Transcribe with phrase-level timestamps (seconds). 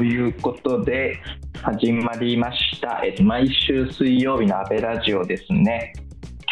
[0.00, 1.18] ということで
[1.60, 5.92] 始まりました、えっと、毎週水曜日のアベラジオですね。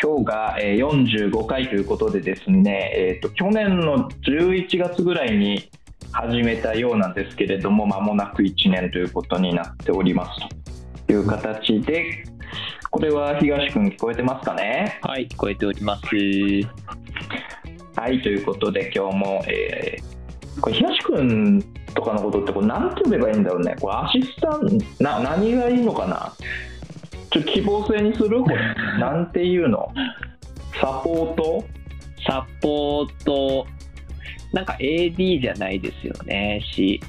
[0.03, 5.71] 今日がえー45回ということでですね、えっと去年の11月ぐらいに
[6.12, 10.41] 始めたようなんですけれども間もなく1年ということになっております。
[11.07, 12.25] という形で
[12.91, 14.99] これは東君聞こえてますかね？
[15.01, 16.03] はい、聞こえております。
[17.96, 20.18] はい、ということで今日も、えー
[20.61, 21.64] これ東君
[21.95, 23.77] とかのことってこれ何て呼べばいいんだろうね。
[23.81, 26.33] これアシスタントな何がいいのかな。
[27.31, 28.43] ちょっと希望性にする？
[28.43, 28.57] これ。
[28.99, 29.93] なんていうの？
[30.81, 31.64] サポート？
[32.27, 33.67] サポート、
[34.53, 37.01] なんか AD じゃないですよね、し、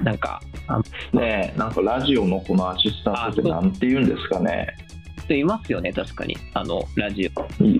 [0.00, 0.78] なんか、あ
[1.12, 4.68] ねえなんかラジオのこのアシスタントってなんて言うんですかね
[5.24, 6.36] 人いますよね、確かに。
[6.54, 7.64] あの、ラジオ。
[7.64, 7.78] い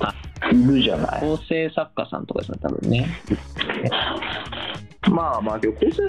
[0.00, 0.14] あ
[0.50, 3.06] いるじゃない構成作家さんとかですね、多分ね。
[5.10, 6.08] まあまあけど構成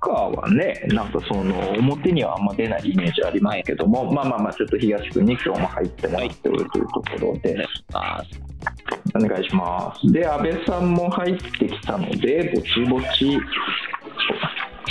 [0.00, 8.22] 家はねなんかその表にはあんま出ないイメージありますけども、まあまあまあちょっと東君に今日も入ってもらっておるというところで、あ
[9.14, 10.12] お願いします。
[10.12, 13.38] で、安倍さんも入ってきたので、ぼちぼち。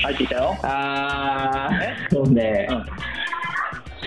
[0.03, 0.57] 入ってきたよ。
[0.63, 2.67] あー、そうね、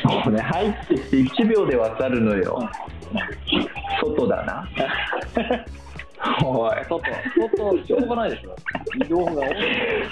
[0.06, 2.68] そうね、入ってきて1秒でわかるのよ。
[4.00, 4.68] 外だな。
[6.44, 7.00] おい、外、
[7.56, 8.54] 外、しょうがないでしょ。
[9.04, 9.48] 移動が多い。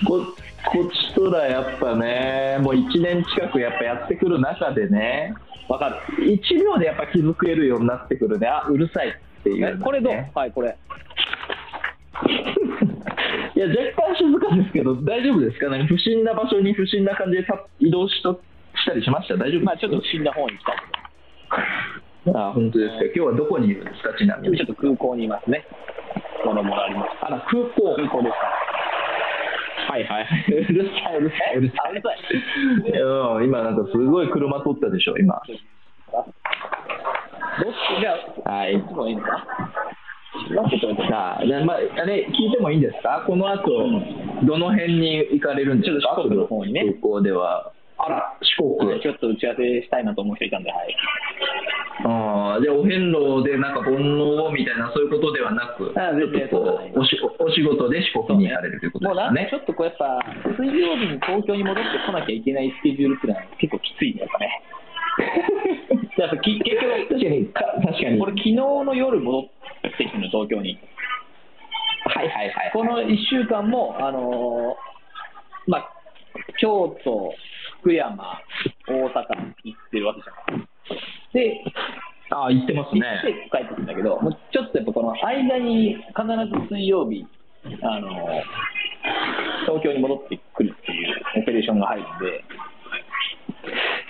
[0.06, 0.20] こ
[0.64, 5.34] こっちとらやっぱね、もう1年近くやっぱやってくる中でね、
[5.68, 5.96] わかる。
[6.24, 9.12] 1秒でやっぱ気づけるようになってくるね、あうるさいっ
[9.42, 10.14] ていう、ね、これどう？
[10.34, 10.76] はい、これ。
[13.54, 15.68] いや、若干静かですけど、大丈夫ですか？
[15.68, 18.40] なんか不審な場所に不審な感じでた移動しと
[18.82, 19.36] したりしました？
[19.36, 20.76] 大丈夫ですまあちょっと死んだ方に来たん
[22.36, 23.04] あ本当ですか？
[23.06, 24.12] 今日はどこにいるんですか？
[24.18, 24.56] ちなみで、に。
[24.58, 25.64] ちょっと空港にいますね。
[26.44, 27.10] ものもあります。
[27.22, 27.94] あら、空港。
[27.96, 28.34] 空港です。
[29.90, 30.52] はいはいは い。
[30.54, 32.18] うるさい、うるさい、うるさあ、うるさい。
[32.90, 33.00] い。
[33.02, 35.34] うん、今なんかすごい車通ったでしょ、今。
[35.34, 35.58] どっち？
[38.00, 38.14] じゃ
[38.46, 39.44] あ、はいどっちもいいのかな
[40.68, 43.24] ちょっと待ってさあ、じゃあまあ、あれ、聞いてもいいんですか？
[43.26, 43.60] この後、
[44.44, 46.14] どの辺に行かれるんですか？
[46.16, 46.28] 空
[47.00, 47.72] 港では。
[48.02, 49.00] あら、四国。
[49.00, 50.96] ちょっと打ち合わせしたいなと思う人いたんで、はい。
[52.04, 59.58] ああ、で、お遍路でなんか煩悩をみたいな、そういうことではなく、あちょっとこそうおしお仕事で四国に行かれるということもうなんちょ。
[59.58, 60.18] っとこうやっぱ、
[60.58, 64.62] 水曜日に東京に戻ってこなきゃいけないスケジュールっていうのは結構きついね、やっぱね。
[66.18, 68.20] やっぱき結局、確かに、か確かに。
[68.20, 69.42] 俺昨日の夜戻っ
[69.96, 70.78] てきたの、東京に。
[72.04, 72.70] はいはいはい。
[72.72, 75.90] この1週間も、あのーまあ、
[76.58, 77.34] 京都、
[77.82, 78.38] 福山、
[78.86, 79.10] 大阪
[79.64, 80.68] 行ってるわけじゃん。
[81.34, 81.64] で、
[82.30, 83.26] ああ、行ってます行ねっ。
[83.26, 87.26] て帰ってくるんだけど、もうちょっとやっぱこの間に必ず水曜日、
[87.82, 88.42] あのー
[89.66, 92.44] 東京に戻ってくるっていうオペレーションが入るんで、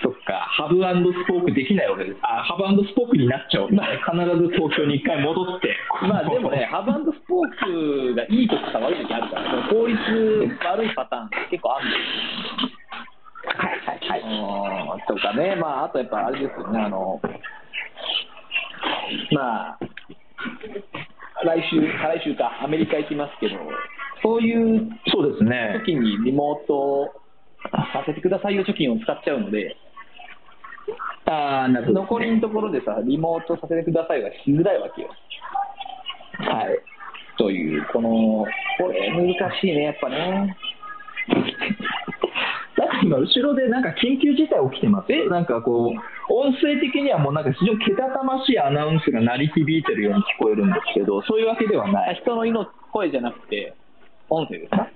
[0.01, 2.17] そっか、ハブスポークできないわけです。
[2.21, 3.69] あ、ハブスポークになっちゃう。
[3.71, 5.77] まあ、必ず東京に一回戻って。
[6.09, 9.97] まあでもね、ハブスポークがいい時か悪い時あるから、効率
[10.65, 12.72] 悪いパターン結構あるんですよ。
[14.09, 17.21] はいとかね、まあ、あとやっぱあれですよね、あの、
[19.31, 19.79] まあ、
[21.45, 23.55] 来週、再来週か、アメリカ行きますけど、
[24.21, 25.81] そういうそうですね。
[25.85, 27.13] 時にリモート
[27.71, 29.75] させてくださいよ貯金を使っちゃうので、
[31.25, 35.09] ああ、なるほど、残りのところでさ、リモートさせてくださいはしづらいわけよ。
[36.39, 36.79] はい。
[37.37, 38.45] という、この、
[38.77, 40.55] これ難しいね、やっぱね。
[43.01, 45.25] 今、後ろでなんか緊急事態起きてますえ？
[45.29, 52.15] なんかこう、音声的にはもうなんか非常にけたたましいアナウンスが鳴り響いてるように聞こえるんですけど、そういうわけではない。
[52.21, 53.73] 人の命声じゃなくて、
[54.29, 54.87] 音声ですか？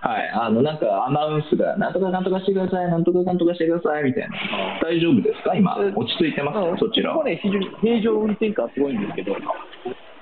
[0.00, 0.30] はい。
[0.32, 4.36] あの、なんかアナウンスが、なんとかなんとかしてください、なんとかなんとかしてください、みたいな。
[4.80, 5.56] 大丈夫ですか？
[5.56, 7.18] 今、落ち着いてますうんそちらこ。
[7.18, 9.34] こね、非常に平常運転感はすごいんですけど、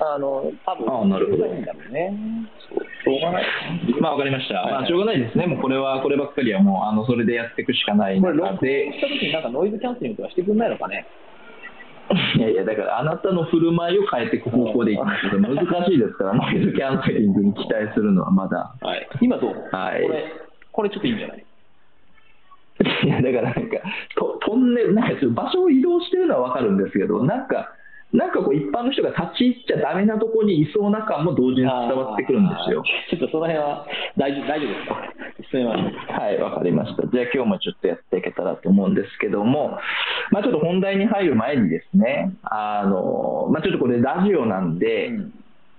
[0.00, 2.10] あの、多分あなるほどいいんだろうね。
[2.70, 3.44] そうしょうがない。
[4.00, 4.54] まあ、わかりました。
[4.66, 5.46] まあ、しょうがないですね。
[5.46, 8.92] もうこれは、こればっかりはもう、あの、それでやっていくしかないこれ、録音中で。
[8.92, 11.06] した時になんかノイズキャンセリングとかしてくんないのかね。
[12.36, 15.56] いやいや、だから、あなたの振る舞いを変えていく方向でいきますけど、難
[15.86, 18.74] しいですから、 ノイズキャンセリングに期待するのはまだ。
[18.80, 19.08] はい。
[19.20, 19.54] 今どう？
[19.72, 20.24] はいこれ、
[20.72, 21.44] これちょっといいんじゃない？
[23.04, 23.78] いや、だからなんか、
[24.16, 27.70] とトンネル、なんかちょっと場所を移動してるのはわかるんですけど、なんか、
[28.12, 32.82] なんかこう一般の人が立ち入っちゃダメなとこにいそうな感も同時に伝わってくるんですよ。
[33.10, 33.86] ちょっとその辺は
[34.16, 34.96] 大丈夫大丈夫ですか？
[35.50, 36.20] すみません。
[36.20, 37.02] はい、わかりました。
[37.08, 39.78] じゃあ今日もちょっとやっていけたらと思うんですけども、
[40.30, 45.32] まあちょっと本題に入る前にですね、あの、まあちょっとこれラジオなんで、うん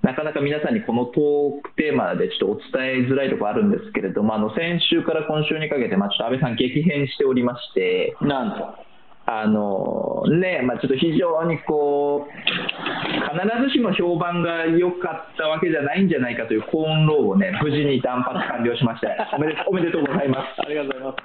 [0.03, 8.86] なかなか皆さんにこのトークテーマでちょっとお伝えづらいところあるんですけれども、あの先週から今週にかけて、まあ、ちょっと安倍さん、激変しておりまして、なんと。
[9.29, 20.62] あのねまあ、ちょっと非常にこう必ずしも評判が良かったわけじゃないんじゃないかというコーンローをね無事に断髪完了しまして おめでおめでとうございます。
[20.62, 21.15] ありがとうございま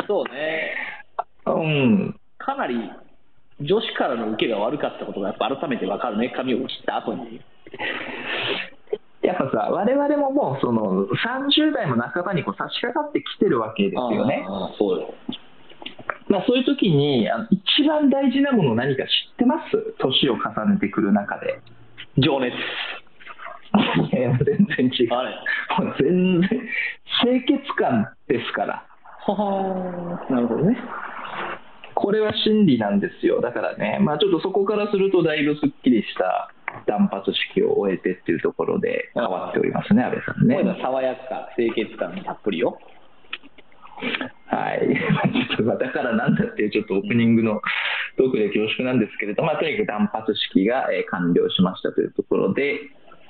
[0.00, 0.06] す。
[0.08, 0.74] そうね。
[1.46, 2.20] うん。
[2.38, 2.90] かなり
[3.60, 7.40] 女子からの受けが悪かったことがやっぱ改めて分かるね、髪を切った後に。
[9.22, 14.44] やっぱさ、我々ももうその30代も半ばにこう差し掛かってきてるわけですよね。
[14.48, 15.14] ああそうよ
[16.28, 19.94] まあ、そういう時にあの一番大事なもの何か知ってます？
[19.98, 21.60] 年を重ねてくる中で。
[22.18, 22.54] 情熱。
[22.54, 22.56] い
[24.20, 25.14] や全然違う。
[25.14, 26.50] あれもう全然、
[27.22, 28.84] 清潔感ですから。
[29.26, 30.76] ははなるほどね。
[31.94, 33.40] これは真理なんですよ。
[33.40, 36.50] だからね、まあちょっとそこからするとだいぶすっきりした
[36.86, 40.80] 断髪式を終えてっていうところで変わっておりますね、安倍さんね。
[40.80, 42.78] 爽やか、清潔感たっぷりよ。
[44.46, 44.94] はい、
[45.78, 47.60] だからなんだっていうちょっとオープニングの
[48.16, 52.80] トークで恐縮なんですけれども、まあ、とにかく断髪式が、え完了しましたというところで、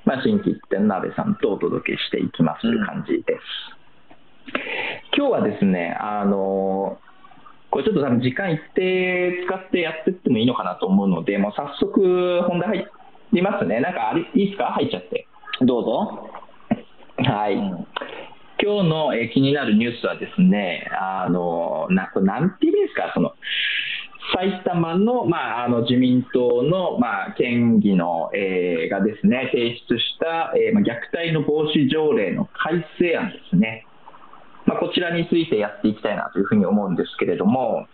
[0.05, 3.41] まあ、新規一点の安倍さんとお届けしていきますという感じです。
[5.17, 6.99] 今日はですね、あの
[7.71, 12.87] これちょっと多分時間一定使ってやっていってもいいのかなと思うので、もう早速本題入
[13.35, 13.81] りますね。
[13.81, 14.73] なんかあれいいですか？
[14.73, 15.27] 入っちゃって。
[15.61, 16.31] どうぞ。
[17.19, 17.59] はい。
[18.61, 23.33] 今日の、え気になるニュースはですね、あのななんていうんですか、その
[24.35, 33.87] 埼玉の,、まあ、あの自民党の、まあ、県議の、えー、がですね提出した、えーまあ、虐待の防止条例の改正案ですね、
[34.67, 37.87] まあ、こちらについてやっていきたいなというふうに思うんですけれども、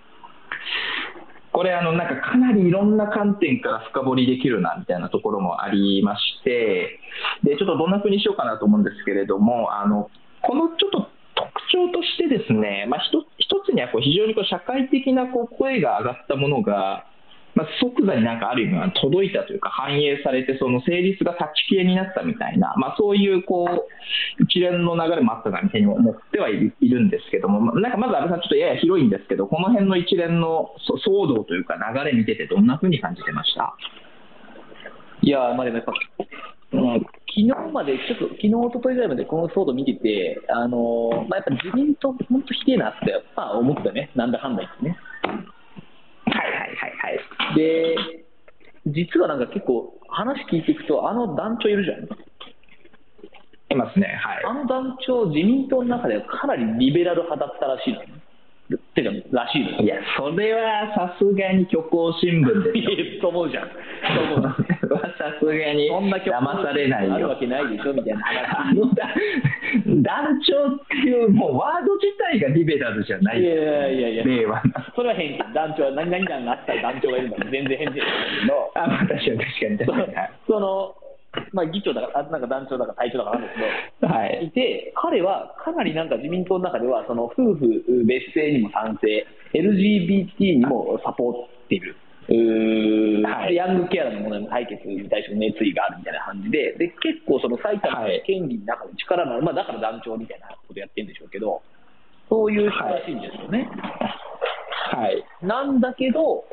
[1.53, 6.99] これあのなんかかなりいろんな観点から深掘りできるなみたいなところもありまして
[7.45, 10.11] でちょっとどんなふうにしようかなと思うんですけれどもあの
[10.47, 17.07] このちょっと特徴としてですね、まあ、一つにはこう非常にこう社会的なこう声が上がったものが、
[17.55, 30.75] まあ、即座になんかある意味届いたというか反映されてその成立が立ち消えになったみたいな、まあ、そういうこう一連の流れもあったなみたいに思ってはいるんですけどもなんかまず安倍さんちょっとやや広いんですけどこの辺の一連の
[31.07, 33.75] 騒動というか流れ見ててどんなふうに感じてました？
[35.23, 35.93] いやまあでもやっぱ
[36.83, 44.97] まあ、昨日まで、ちょっと昨日一昨日ぐらいまでこの騒動見てて、あのまあ、やっぱ自民党、本当ひでえなって、まあ、思ったね、なんだかんだ言ってね。
[46.27, 47.57] はいはいはいはい。
[47.57, 47.97] で、
[48.87, 52.09] 実はなんか結構、話聞いていくと、あの団長いるじゃん。
[53.71, 54.45] いますね、はい。
[54.45, 58.25] あの団長、自民党の中ではかなりリベラル派だったらしいのね。
[58.95, 62.91] てからしいいや、それはさすがに虚構新聞ですよ。
[63.21, 63.69] と思うじゃん。
[63.69, 63.75] と
[64.37, 64.57] 思う。
[65.19, 67.15] さすがに騙されないよ。
[67.15, 68.71] あるわけないでしょみたいな話。
[68.71, 68.91] あの
[70.03, 73.41] 団長っていうもうワード自体がリベラルじゃない。
[73.41, 74.25] いやいやいや。
[74.25, 74.63] 令和
[74.95, 78.73] それは変団長は何々団があったら団長がいるんだ全然変じゃないけど。
[78.75, 80.39] あ、まあ確かに確かに。
[80.47, 80.95] その
[81.53, 83.55] まあ、議長だか、なんか団長だか隊長だかなんです
[84.01, 91.97] けど、はい、いて、彼はかなりなんか自民党の中では、その夫婦別姓にも賛成、LGBT にもサポートしている。
[92.27, 101.63] はい、ヤングケアの問題の解決に対する熱意があるみたいな感じで、で結構、その埼玉の県議の中で力のある、まあ、だから団長みたいなことやってるんでしょうけど、
[102.31, 103.69] そういう人らしいんですよね。
[104.95, 106.45] はい、なんだけど、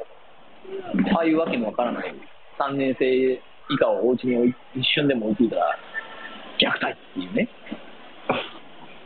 [1.15, 2.13] ああいうわけのわからない
[2.60, 3.39] 3年生以
[3.79, 5.77] 下をお家に一瞬でも置いていたら
[6.60, 7.50] 虐待っていうね、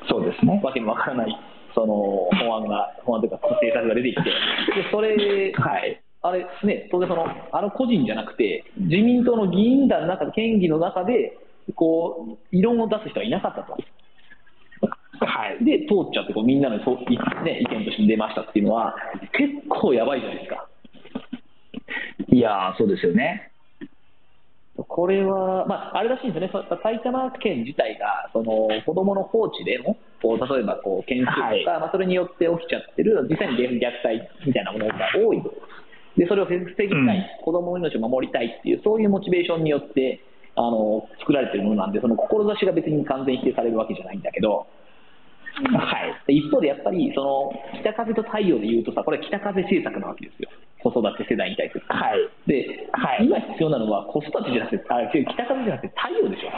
[0.10, 0.60] そうですね。
[0.64, 1.40] わけのわからない、
[1.74, 4.34] その法案が、法案というか、政策が出てきて、で
[4.92, 11.38] それ、はい、あれね、当然その、あの個人じゃなくて、自民党の議員団の中で、県議の中で、
[11.76, 13.78] こう、異論を出す人はいなかったと。
[15.26, 16.96] はい、で、通っちゃってこう、みんなのそう、
[17.44, 18.96] ね、意見として出ましたっていうのは、
[19.32, 20.68] 結構やばいじゃないですか。
[22.28, 23.52] いやそうですよね。
[24.76, 35.42] これは、まあ、あれらしいんですよね、埼玉県自体がその子どもの放置でも、こう例えばこう件数とか、はい、まあ、それによって起きちゃってる、実際に虐待みたいなものが多い
[36.18, 40.22] で、それを防ぎたい、うん、子どもの命を守りたいっていう、そういうモチベーションによって
[40.56, 44.68] あの作られてるものなんで、その志が別に完全否定されるわけじゃないんだけど、
[45.56, 50.50] はい、一方でやっぱりその北風と太陽でいうとさ、これ、北風政策なわけですよ。
[50.84, 51.86] 子育て世代に対する。
[51.88, 52.30] はい。
[52.48, 56.52] で、はい、今必要なのは子育てじゃなくて、あ北風じゃなくて太陽でしょ。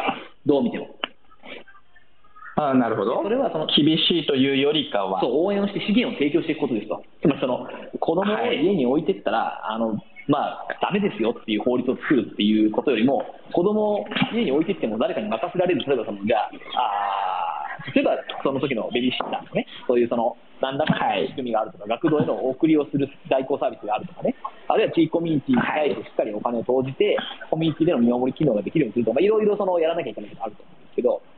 [0.46, 0.88] どう見ても。
[2.58, 3.22] あなるほど。
[3.22, 5.22] それはその厳しいというよりかは。
[5.22, 7.04] そう、応援をして資源を提供していくことですと。
[7.22, 7.68] つまりその、
[8.00, 13.24] 子供を家に置いてったら、はい、あの、まあ、ダメですよっていう法律を作るっていうことよりも、
[13.54, 24.36] 子供を家に置いてきても誰かに任せられる、例えばその、じゃあ、あ例えばその時のベビーシッターとかね、そういうその、何らかの仕組みがあるとか、学童への送りをする代行サービスがあるとかね、
[24.68, 27.16] あるいは地域コミュニティに対してしっかりお金を投じて、
[27.50, 31.37] コミュニティでの見守り機能ができるようにするとか、いろいろそのやらなきゃいけないことがあると思うんですけど、うん、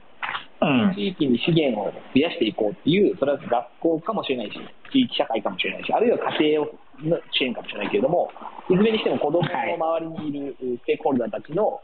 [0.96, 4.60] 地域に資源を増やしていこうっていう、それは学校かもしれないし、
[4.92, 8.30] 地域社会かもしれないし、あるいは家庭の支援かもしれないけれども、
[8.70, 11.80] いずれにしても子どもの周りにいるステークホルダーたちの、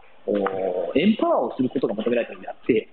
[0.96, 2.89] エンパワーをすることが求められているんであって、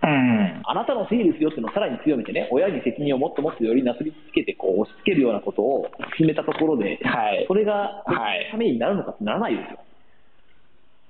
[0.00, 9.80] うん、あなたのせいですよっていうのをさらに強めてね、親に責任をもっともっとよりなすりつけてこう押し付けるようなことを進めたところで、はい、それが、はい、ためになるのかってならないですよ。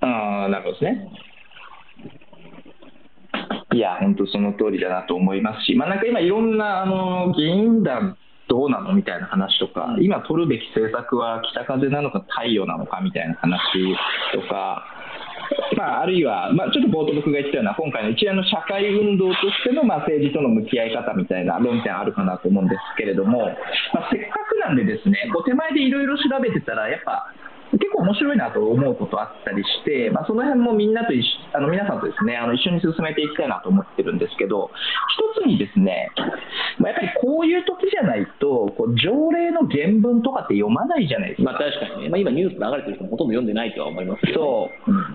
[0.01, 1.11] あなるほどですね。
[3.73, 13.61] いや、本当その通りだなと思いますし、まあ、なんか今、いろんなあの議員団どうなのみたいな話とか、今取るべき政策は北風なのか太陽なのかみたいな話
[14.33, 14.83] とか、
[15.77, 23.53] まあ、あるいは、まあ、ちょっと冒頭僕が言ったような、今回の一連の社会運動としての、まあ、政治との向き合い方みたいな論点あるかなと思うんですけれども、
[23.93, 27.33] まあ、せっかくなんでですね、こう手前でいろいろ調べてたら、やっぱ、
[27.71, 31.23] 結構面白いなと思うことあったりして、まあ、その辺もみんなと一
[31.53, 34.71] あの皆さんとですねあの一緒に進めていきたいなと思ってるんですけど、
[35.37, 36.09] 一つにですね、
[36.79, 41.51] まあ、やっぱりこういう時じゃないと、こう条例の原文とかって読まないじゃないですか。
[41.51, 45.05] まあ、確かにね、まあ、今、ニュース流れてる人もほとんど読んでないとは思いますけど、ね、そう、うん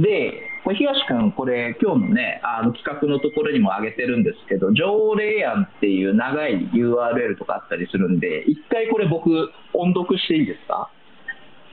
[0.00, 0.32] で、
[0.62, 10.88] これ東君、これ、今日のね、あの企画のところにも上げてるんですけど、条例案っていう長い URL とかあったりするんで、一回これ僕、音読していいですか？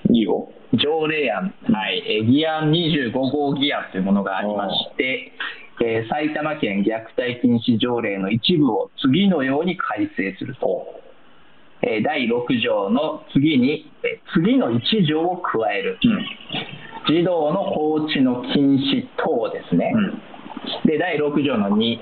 [0.09, 0.49] いいよ。
[0.73, 5.31] 条例案、はい、え議案25号議案というものがありまして、
[5.81, 10.85] えー、埼玉県虐待禁止条例の一部を次のように改正すると。
[11.81, 15.97] えー、第6条の次に、えー、次の1条を加える。
[16.03, 16.25] うん。
[17.09, 21.97] 児童の放置の禁止等ですね、うん、で第6条の2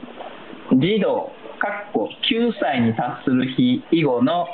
[0.81, 4.45] 児童かっこ9歳に達する日以後の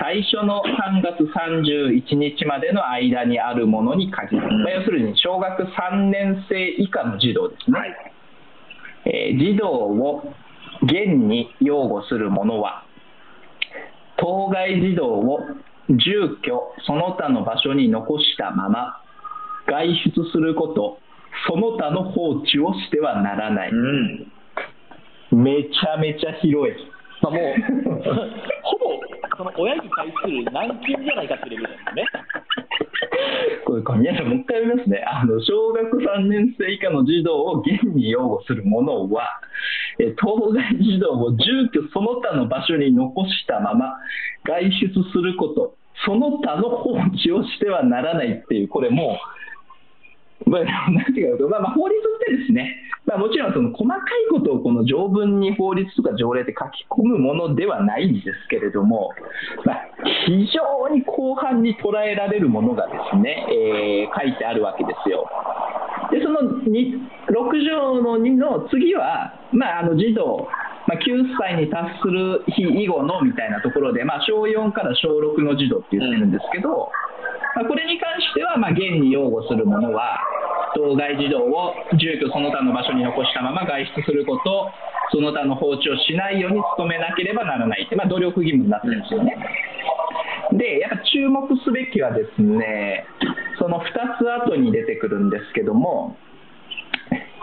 [0.00, 7.94] 最初の3月31日までの間にあるものに限る、うん、まあ、要するに小学3年生以下の児童ですね、はい、
[9.04, 10.22] えー、児童を
[10.82, 12.84] 現に養護する者は
[14.16, 15.40] 当該児童を
[15.88, 19.02] 住居その他の場所に残したまま
[19.70, 20.98] 外出すること、
[21.48, 23.70] その他の放置をしてはならない。
[23.70, 26.74] うん、めちゃめちゃ広い。
[27.22, 27.54] まあ、もう、
[28.62, 29.00] ほぼ
[29.36, 32.04] その親に対する軟禁じゃないかってレベルですね。
[33.64, 35.04] これ、皆さん、もう一回読みますね。
[35.06, 39.40] あの小学3年生以下の児童を現に養護する者は、
[39.98, 43.96] え当該児童を住居その他の場所に残したまま
[44.44, 49.39] 外出すること、その他の放置をしてはならないっていう、これもう、
[50.46, 59.10] まあ、なんていうか、まあ、まあ、法律ってですね、まあ、もちろんその細かいことをこの条文に法律とか条例で書き込むものではないんですけれども、
[59.64, 59.76] まあ、
[60.26, 65.26] 非常に広範に捉えられるものがですね、えー、書いてあるわけですよ。
[66.10, 67.00] で、その6
[67.64, 70.48] 条の2の次は、まあ、あの児童、
[70.86, 76.90] まあ、9歳に達する日以後のみたいなところで、まあ、小4から小6の児童って言ってるんですけど、まあ、
[77.64, 80.18] これに関しては、まあ、現に擁護する者は、
[80.74, 84.70] 当該児童を住居その他の場所に残したまま外出すること、
[85.12, 89.36] その他の放置をしないように努めなければならないって、まあ、努力義務になってるんですよね。
[90.52, 93.04] で、やっぱ注目すべきはですね、
[93.58, 93.82] その2
[94.18, 96.16] つ後に出てくるんですけども、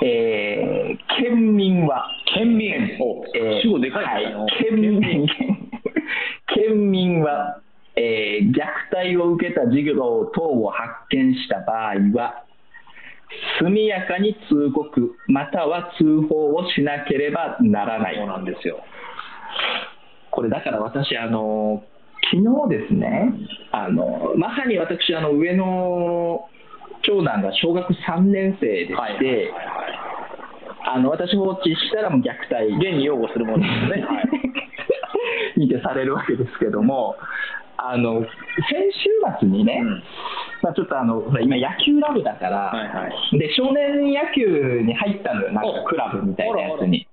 [0.01, 5.01] えー、県民は、県民、えー、主語でかい、はい、県民、
[6.53, 7.61] 県民は、
[7.97, 9.95] えー、虐待を受けた事業
[10.33, 12.43] 等を発見した場合は、
[13.59, 18.15] 速やかに通告、または通報をしなければならない。
[18.15, 18.79] そうなんですよ。
[20.31, 21.83] これだから私、あの、
[22.31, 23.33] 昨日ですね、
[23.71, 26.49] あのまさに私、あの上の
[27.03, 29.51] 長男が小学3年生でして、はいはいはいはい、
[30.95, 32.65] あの私放置したらもう虐待。
[32.75, 34.05] 現に擁護するものですね。
[34.05, 34.29] はい、
[35.59, 37.15] にてされるわけですけども、
[37.77, 38.27] あの先
[38.91, 40.03] 週末にね、うん、
[40.63, 47.07] まあ、ちょっとあの今、野球ラブだから、はいはい、で少年野球に入ったのよ、なんかクラブみたいなやつに。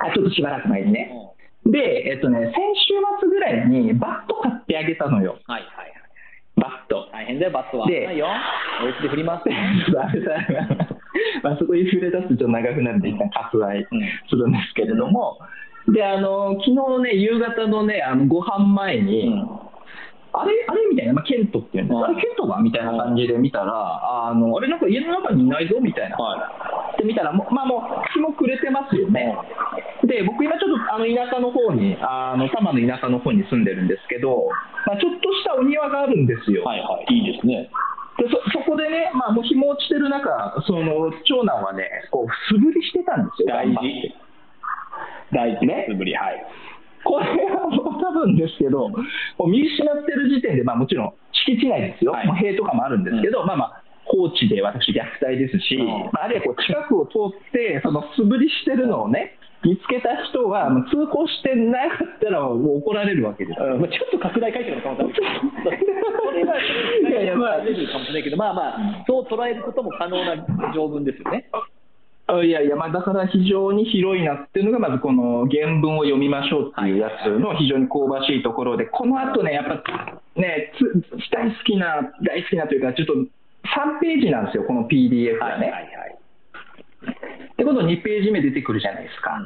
[0.00, 1.12] あちょっとしばらく前にね。
[1.66, 1.78] で、
[2.12, 5.38] えっとね、先週末ぐらいにバット買ってあげたのよ。
[5.46, 5.92] はいはいはい。
[6.56, 7.08] バット。
[7.12, 7.86] 大変だよ、バットは。
[7.86, 8.26] で、ないよ。
[8.82, 9.42] お家で振りま。
[11.42, 13.86] まあそこに触れ出すとちょっと長くなるんで、一旦割愛
[14.28, 15.59] するんですけれども、うん
[15.92, 19.32] で、あの、昨日ね、夕方のね、あのご飯前に、
[20.32, 26.16] あれあれみたいな、まあ、ケントっていうんです、はいあれケントがみたいな感じで見たら、あのあれなんか家の中にいないぞみたいな。
[26.16, 29.34] はで見たらまあ、もう日も暮れてますよね。
[30.06, 34.48] で僕今ちょっとあの田舎の方にあの多摩の田舎の方に住んでるんですけど、
[34.86, 36.62] まあ、ちょっとしたお庭があるんですよ。
[36.62, 36.64] い。
[36.64, 37.14] はいはい。
[37.14, 37.70] いいですね。
[38.18, 40.28] でそそこでね、まあ、もう日も落ちてる中
[40.66, 43.82] その長男はねこう素振りしてたんですよ大頑
[45.32, 45.60] 張って事。
[45.60, 45.86] 大事ね。
[45.88, 46.14] 素振り。
[46.14, 46.46] はい。
[47.04, 48.96] これはもう多分ですけど、も
[49.38, 55.78] う見失ってる時点で、まあ、もちろん敷地内ですよ、はい塀とかもあるんですけど、まあまあ、放置で私、虐待ですし、
[56.12, 63.76] あ、あるいはこう近くを通って、その素振りしてるのをね、見つけた人は、通行してなかったら、もう怒られるわけですよ。
[63.76, 65.40] うんまあ、ちょっと拡大解釈の可能性ある
[66.24, 71.48] これは、いやいやまあ出るかもしれないけど、まあまあ、そう捉えることも可能な条文ですよね。
[72.32, 79.82] あいやいや、まあ、だから非常に広いなっていうのが、まずこの原文を読みましょうっていうやつの非常に香ばしいところで、この後ね、やっぱ
[80.36, 85.70] ね、つ大好きな、大好きなというか、ちょっと3ページなんですよ、この PDF がね。
[85.70, 85.90] はい。
[87.56, 89.36] で、今度2ページ目出てくるじゃないですか。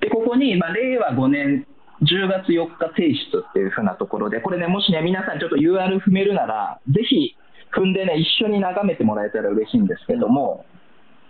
[0.00, 1.66] で、ここに、まあ、令和5年
[2.02, 7.36] 10月4日提出っていうふうなところで、これね、もしね、皆さんちょっと UR 踏めるなら、ぜひ
[7.74, 10.64] 踏んでね、一緒に眺めてもらえたら嬉しいんですけども、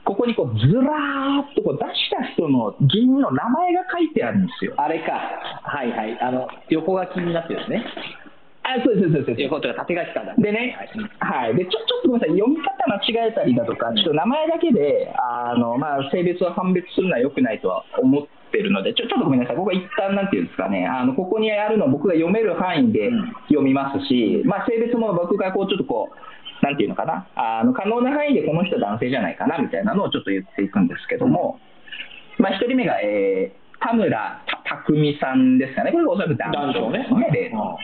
[0.05, 4.75] ここにこうずらーっとこう出した人の議員の名前が書いてあるんですよ。
[4.77, 5.13] あれか。
[5.63, 6.19] はいはい。
[6.21, 7.85] あの、横書きになってるんですね。
[8.69, 9.41] あ、そうです、そうです。
[9.43, 10.35] 横というか縦書きかだ。
[10.37, 10.77] でね、
[11.21, 23.09] はい、でちょちょっとごめんなさい、読み方間違えたりだとか、ちょっと名前だけで、あのまあ、性別を判別するのは良くないとは思ってるので、ちょちょっとごめんなさい、ここは一旦なんていうんですかね、あのここにあるのを僕が読める範囲で
[23.49, 26.17] 読みますし、まあ、性別も僕がこうちょっとこう、
[26.63, 31.61] なんていうのかな、あの可能な範囲でこの人男性じゃないかなみたいなのをちょっと言っていくんですけども、
[32.39, 37.79] まあ、1人目が、えー田村匠さんですかね、これがおそらく男性男です性ね例の。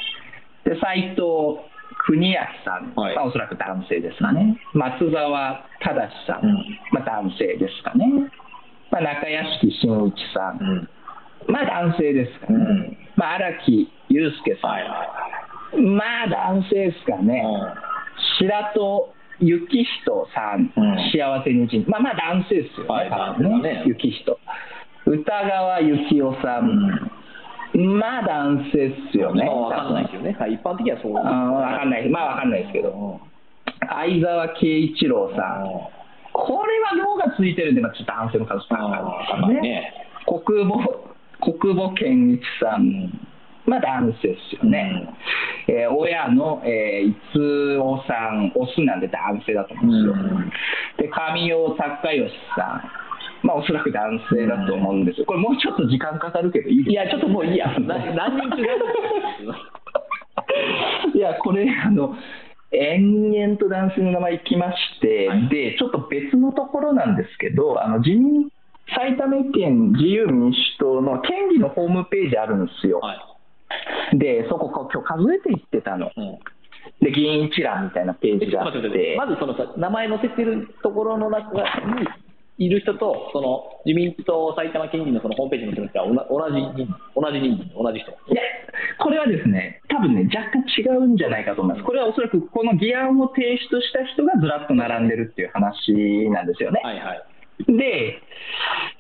[0.65, 1.63] で斉藤
[2.07, 3.15] 邦明さん、はい。
[3.15, 6.79] まあ、おそらく男性ですかね、松沢正さん、うん。
[6.93, 8.07] まあ、男性ですかね、
[8.91, 10.89] まあ、中屋敷真一さん、うん。
[11.47, 12.99] まあ男性ですかね、うん。
[13.17, 15.25] まあ、荒木祐介さん、はいは
[15.79, 17.43] まあ男性ですかね。
[18.39, 20.97] 白戸幸人さん、うん。
[21.11, 23.95] 幸せに一日、まあまあ男性ですよね、はい多分男性だね。
[23.95, 24.39] 幸人。
[25.07, 27.11] 歌川幸雄さん、
[27.99, 29.45] まあ男性ですよね。
[29.45, 30.37] まあわかんないですよね。
[30.39, 31.15] はい、一般的にはそう。
[31.15, 33.21] わかんない、まあわかんないですけど、
[33.89, 35.67] 相沢慶一郎さん、
[36.33, 39.71] これは脳がついてるんで、まあ、ちょっと男性の数高あーいですね。
[39.71, 39.93] ね。
[40.27, 40.83] 国母
[41.41, 43.11] 国母健一さん、
[43.67, 45.09] まあ男性ですよね。
[45.69, 50.13] えー親の、えー、逸夫さん、オスなんで男性だと思うんですよ。
[50.13, 50.53] うん
[50.97, 53.05] で、上尾孝義さん。
[53.45, 55.27] まあ、おそらく男性だと思うんですよ。
[55.27, 57.69] これもうちょっと時間かかるけどいいいや、ちょっともういいや。
[57.79, 58.63] な何人中
[61.05, 62.17] 何いや、これ、あの、
[62.73, 68.49] 延々と男性の名前いきまして、はいで、ちょっと別のところなんですけど、あの自民、
[68.97, 73.01] 埼玉県自由民主党の県議のホームページあるんですよ。
[73.01, 73.34] はい。
[74.13, 76.11] で、そこ、今日数えていってたの。
[76.17, 76.39] うん
[77.01, 88.11] で、議員一覧みたいなページがあって、まずそのさ、名前載せてるところの中にいる人と、その自民党埼玉県議のそのホームページに載ってる人は同じ人同じ人数、同じ人。
[88.13, 88.43] いや、
[88.99, 91.87] これはですね、多分ね、若干違うんじゃないかと思います。
[91.87, 96.81] これはおそらくこの議案を提出した人がずらっと並んでるっていう話なんですよね。
[96.85, 97.23] はいはい。
[97.67, 98.23] で、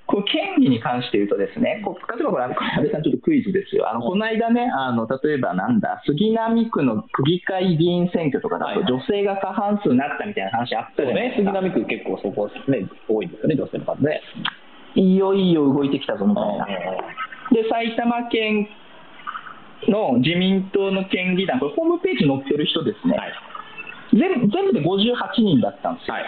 [0.06, 3.88] こう県議に関して言うとですね、こう例えばこれ、安倍さん、ちょっとクイズですよ。
[3.88, 11.52] あのこの間ね、あの例えばなんだ、杉並区の区議会議員選挙とかだと、女性が過半数になったみたいな話あったじゃないですか。
[11.52, 14.20] 杉並区結構そこね、多いですよね、女性の数ね。
[14.94, 16.66] いよいよ動いてきたぞみたいな。
[17.50, 18.68] で、埼玉県
[19.88, 23.32] の自民党の県議団、これ、ホームページ載ってる人ですね、はい。
[24.12, 26.14] 全全部で58人だったんですよ。
[26.14, 26.24] はい。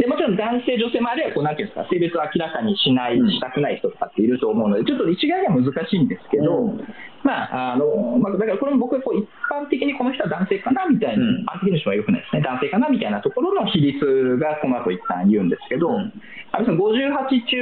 [0.00, 3.28] でもちろん男性、女性もあるいはこうなんていうんですか性別を明らかにしない、うん。
[3.28, 6.80] したくない人とかっていると思うので、ちょっと一概には難しいんですけど、うん。
[7.20, 11.44] まああのまあ、だからこれも僕はこう一般的にこの人は男性かなみたいな、うん。
[11.44, 16.08] 一般的に人はよくないですね、男性かなみたいなところの比率がこの後一旦言うんですけど、うん。
[16.56, 17.60] 安倍さん、58中、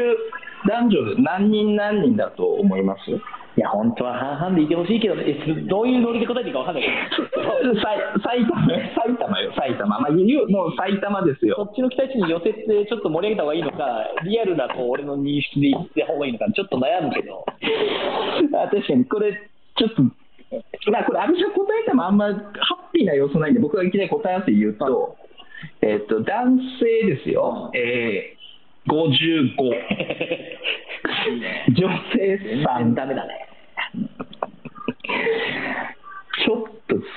[0.66, 3.10] 男女で何人何人だと思います？
[3.56, 5.34] いや、本当は半々でいてほしいけどね、え
[5.66, 6.84] どういうノリで答えていいか分かんない。
[6.86, 8.62] けど、埼玉
[8.94, 11.68] 埼玉よ、埼玉、まあ、もう埼玉ですそよ。
[11.68, 17.44] っちの期待値に寄せてちょっと盛り上げた方がいいのか、リアルなこう俺の認識で言った方がいいのか、ちょっと悩むけど、
[18.54, 19.32] あ確かに、これ、
[19.76, 20.02] ちょっと、
[20.92, 25.16] まあ、これ、安倍さん答えてもあんまハッピーな要素ないんで、僕がいきなり答え合わせ言うと、
[25.82, 28.37] えっと、男性ですよ、えー、
[28.88, 29.54] 55、
[31.74, 33.48] 女性全然3、ダメだね。
[36.44, 36.62] ちょっ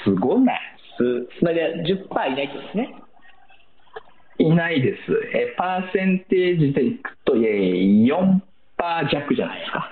[0.04, 0.60] すごない
[0.98, 2.96] つまり10%いないってことですね。
[4.40, 5.00] いないです。
[5.34, 8.42] えパーセンテージでいくと、え4%
[9.12, 9.90] 弱じゃないですか。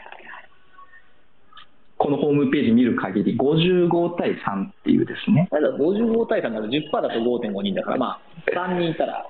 [1.98, 5.48] このホームページ見る限り、55対3っていうですね。
[5.52, 9.28] だから55対3なら10%だと5.5人だから、まあ、3人いたら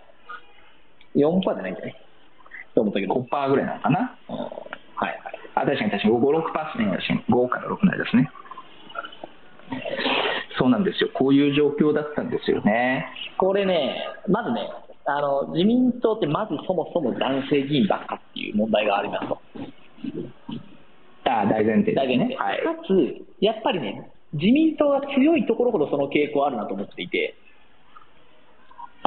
[1.15, 1.95] 4%じゃないんだね。
[2.79, 3.15] と思ったけど。
[3.15, 4.15] 5%ぐらいなのかな？
[4.95, 5.19] はいはい。
[5.55, 6.19] あ、確かに確かに5、
[6.79, 7.25] 6%ですね。
[7.29, 8.31] 5から6の間ですね。
[10.57, 11.09] そうなんですよ。
[11.13, 13.05] こういう状況だったんですよね。
[13.37, 13.95] これね、
[14.27, 14.69] まずね、
[15.05, 19.39] あの自民党ってまずそもそも男性議員ばっかっていう問題がありますと。
[21.25, 22.17] あ大前提ですね。
[22.17, 27.35] ねはい、かつ、やっぱりね、自民党が強いところほどその傾向あるなと思っていて、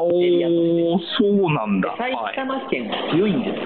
[0.03, 1.95] おお、そうなんだ。
[1.97, 3.57] 埼玉県は強いんです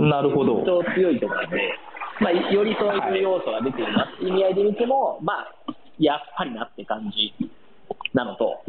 [0.00, 0.06] よ。
[0.06, 0.64] なるほど。
[0.94, 1.78] 強いところで、
[2.20, 5.54] まあ、よりそういう要素が出てるなっていう意味合いで見ても、まあ、
[5.98, 7.34] やっぱりなって感じ
[8.14, 8.62] なのと、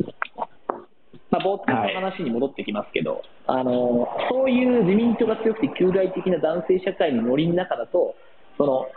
[1.32, 8.16] まあ、冒頭の話に戻ってきますけど、はい、あのそういう自民党が強くて旧大的な男性社会のノリの中だと、
[8.58, 8.88] その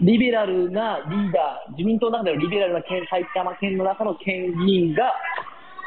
[0.00, 5.12] リベラルなリーダー、自民党の中でのリベラルな県埼玉県の中の県議員が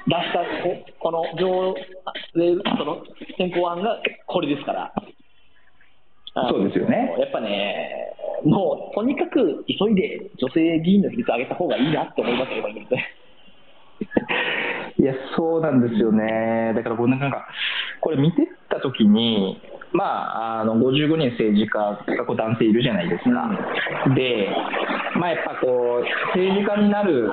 [0.08, 0.40] 出した
[1.00, 1.74] この上
[2.78, 3.04] その
[3.38, 4.94] 選考案がこれですから。
[6.50, 7.16] そうですよね。
[7.18, 8.14] やっぱね、
[8.44, 12.96] もうとにかく急いで女性議員の比率を上げた方がいいなって思いますよ、これ見て。
[15.00, 16.74] いや、そうなんですよね。
[16.76, 17.48] だから僕なんか、
[18.02, 19.62] これ見てたときに、
[19.94, 21.80] まあ、あの55人政治家
[22.18, 24.14] がこう男性いるじゃないですか。
[24.14, 24.50] で、
[25.16, 27.32] まあ、やっぱこう、政治家になる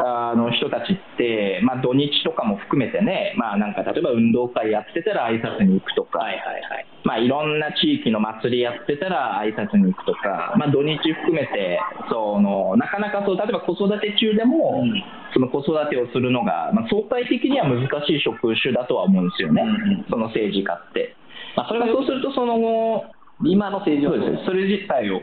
[0.00, 6.86] あの人たちって、まあ、土日とかも含めてね、まあ、なんか例えば運動会やってたら挨拶に行くとか、はいはいはい。
[7.04, 11.80] まあ、いろんな地域の祭りやってたら挨拶に行くとか、まあ、土日含めて
[12.10, 21.16] そのなかなかそう例えば子育て中でも、うん、その子育てをするのが、まあ、相対的には難しい職種だとは思うんですよね、うん、その政治家って。
[21.56, 23.04] まあ、それがそうするとその後
[23.44, 25.22] 今の政治はそれ自体を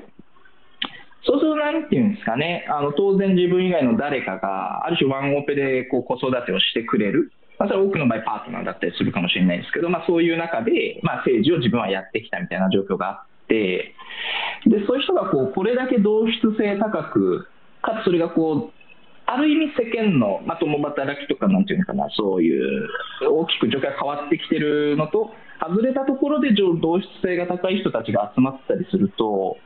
[1.25, 7.31] そうすると、なんていうんですかね、あの当然自分以外の誰かが、ある種ワンオペでこう子育てをしてくれる。
[7.57, 13.13] まあ、それは多くの場合パートナーだったりするかもしれないですけど、まあ、そういう中で、まあ、政治を自分はやってきたみたいな状況があ
[13.45, 13.95] って、
[14.67, 17.47] でそういう人がこうこれだけ同質性高く、
[17.81, 18.75] かつそれがこう、
[19.27, 22.89] ある意味世間の、まあ、共働きとかなんていうのかな、そういう
[23.27, 29.57] 大きく状況が変わってきてるのと、外れたところで同質性が高い人たちが集まったりすると、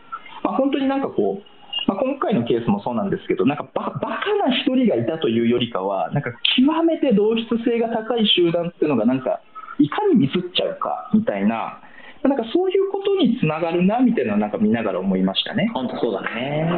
[0.43, 9.41] まあ、本当になんかこう、まあ、今回のケースもそうなんですけど、なんかバカな1人がいたというよりかは、なんか極めて同質性が高い集団っていうのが、なんか
[9.79, 11.81] いかにミスっちゃうかみたいな、
[12.23, 15.71] なんかそういうことにつながるなみたいななんか見ながら思いましたね。
[15.73, 16.69] 本当そうだね。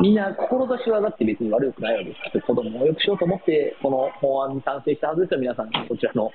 [0.00, 2.42] みんな志はだって別に悪くないわけですから。
[2.42, 6.30] 子供をよくしようと思って、この法案に賛成したはずですよ、皆さん、こちらの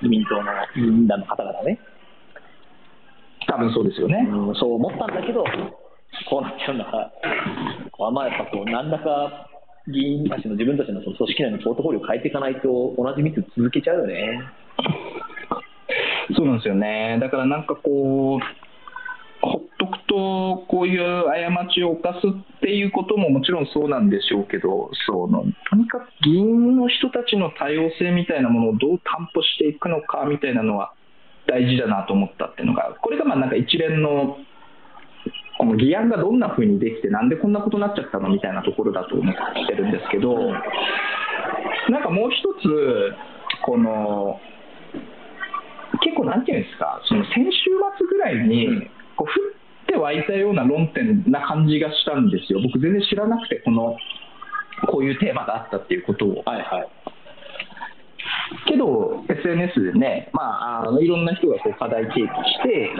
[0.00, 1.80] 自民党の議員団の方々ね。
[3.46, 4.26] 多分そうですよね。
[4.28, 5.44] うん、そう思ったんだけど、
[6.28, 9.48] こうなっちゃうんだから、まあやっぱこう、何らか
[9.88, 14.40] 議員たちの自分たちの組織内のポートフォリオを変えていかないと、同じミス続けちゃうよね。
[16.36, 17.18] そうなんですよね。
[17.20, 18.66] だからなんかこう、
[19.42, 30.92] ほっとくと、こういう過ちを犯すっていうことももちろんそうなんでしょうけど、そのとにかく議員の人たちの多様性みたいなものをどう担保していくのかみたいなのは
[31.46, 34.38] 大事だなと思ったっていうのが、これがまあなんか一連の
[35.58, 39.34] この議案がどんなふうにできて、なんでこんなことになっちゃったのみたいなところだと思っ
[39.66, 40.36] てるんですけど、
[41.88, 43.14] なんかもう一つ、
[43.64, 44.40] この
[46.02, 53.96] 結構、なんていうんですか、その先週末ぐらいに、こう降って湧いたような論点な感じがしたんですよ、僕、全然知らなくて、この
[54.88, 56.42] こういうテーマがあったっていうことを。
[56.44, 57.05] はいはい
[58.68, 60.42] けど、SNS でね、ま
[60.82, 62.90] あ、あのいろんな人がこう課題提起して、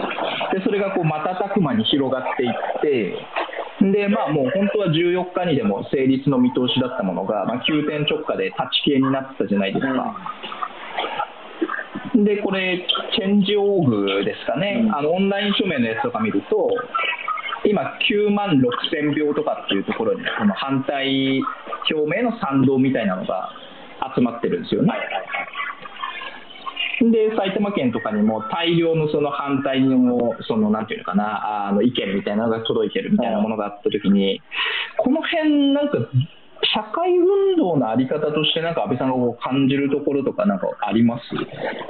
[0.58, 3.16] でそれがこう瞬く間に広がっていって、
[3.92, 10.16] でまあ、もう本当は14日にでも成立の見通しだったものが、まあ、急転直下で立ち消えになってたじゃないですか。
[12.16, 16.70] で、これ、チェンジオーグですかね、あのオンライン署名のやつとか見ると、
[17.66, 21.42] 今、9万6000票とかっていうところに、この反対
[21.92, 23.50] 表明の賛同みたいなのが
[24.14, 24.92] 集まってるんですよね。
[27.00, 34.40] で埼玉県とかにも大量のその反対のそのなんていうのかなあの意見みたいなのが届いてるみたいなものがあった時に
[34.96, 35.98] この辺なんか
[36.72, 41.22] 社会運動のあり方としてなんか安倍さんが感じるところとかなんかあります、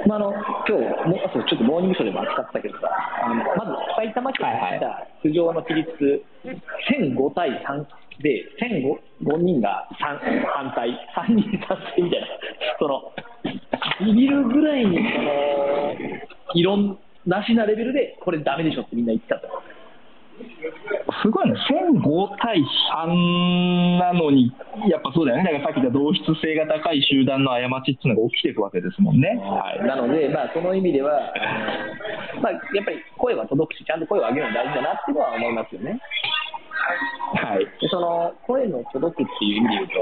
[0.07, 0.33] まあ、あの
[0.67, 0.75] 今
[1.07, 2.89] 日もちょっとモーニングショーでも扱ったけどさ
[3.23, 5.87] あのまず埼玉県が出た浮上の比率
[6.43, 7.85] 1005対3
[8.21, 8.45] で、
[9.21, 10.19] 1005人が反
[10.75, 12.27] 対、3人賛成みたいな、
[12.79, 13.13] その、
[14.05, 15.95] ビビるぐらいに、その、
[16.55, 19.47] 異論なしなレベルで、これダメでしょってみんな言ってたと。
[21.23, 22.61] すごいね、1005対
[22.93, 24.53] 3なのに、
[24.87, 29.29] やっぱそうだよね、だからさっき言った同質性が高い集団の過ちっていうのが起きていくわけですもんね。
[29.41, 31.33] はい、なので、まあ、その意味では、
[32.41, 35.99] まあ、やっぱり声は届くし、ちゃんと声を上げるのが大事だなっていうのは思いますよね。
[37.35, 39.93] はい、でその声の届くっていう意味で言うと、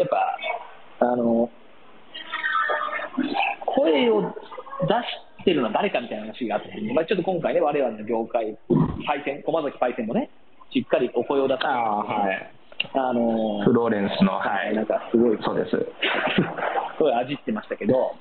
[0.00, 1.50] やっぱ、あの
[3.66, 4.88] 声を出
[5.40, 8.56] してるのは誰かみたいな話があって、まあ、ちょっと今回ね、我々の業界、
[9.06, 10.30] パイセン、駒崎パイセンもね、
[10.72, 12.52] しっかりお声を出して、はい。
[12.94, 15.70] あのフローレンスの、はい、なんかすごい、そうです。
[15.70, 15.76] す
[16.98, 18.16] ごい味ってましたけど、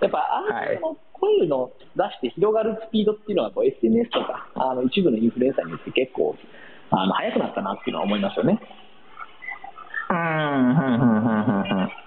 [0.00, 0.42] やっぱあ
[0.80, 6.36] の声の出して広がるスピードっていうのはこう SNS とかあの一部のインフルエンサーによって結構
[6.90, 8.60] あの速くなったなっていうのは思いますよね。
[10.10, 10.16] うん、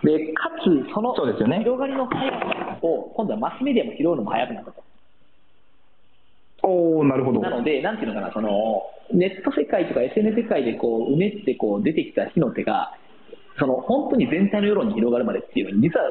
[0.04, 4.84] でかつ、その広がりの速さを今度はマスメディアも拾うのも速くなったと。
[6.64, 12.94] おなるほどなので、なんていうのかな、そのネット世界とか SNS 世界でこううねってこう出てきた火の手が、
[13.60, 16.06] その本当に全体の世論に広がるまでっていうのに、実は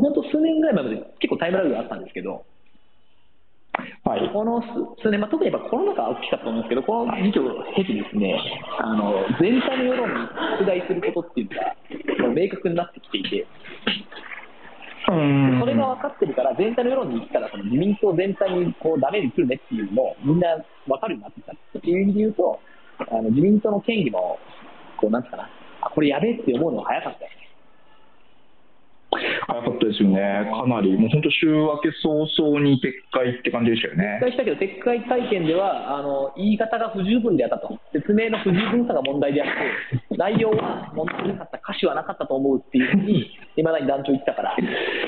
[0.00, 2.44] 本当数年ぐらい前まで結構タイムラグがあったんですけど、
[4.04, 4.60] はい、この
[5.00, 8.36] 数年、まあ、特にやっぱコロナ禍が大きかったと思うんですけど、この時期を経てですね、
[8.78, 10.28] あの全体の世論に
[10.60, 11.48] 拡大することっていう
[12.20, 13.46] のが明確になってきていて、
[15.08, 15.12] そ
[15.64, 20.52] れが分かってるから、全体の世論に行ったら、その自民党全体にこうダメに来るねっていうのも、みんな
[20.86, 21.52] 分かるようになってきた。
[21.52, 22.60] っていう意味で言うと、
[23.08, 24.38] あの自民党の権利も、
[25.00, 25.48] こうなんつうかな、
[25.80, 27.43] あこれやべえって思うのが早かった。
[29.46, 34.18] 早かったですよね、かなり、もう本当、週明け早々に撤回って感じでしたよね。
[34.18, 39.48] 撤回したけど、撤回会見では、あの言い方が不十分であったと、説明の不十分さが問題であっ
[40.08, 44.56] て、 内容は問題なかった、歌詞はなかったと思うっていうふうに、いまだに団長言ってたから、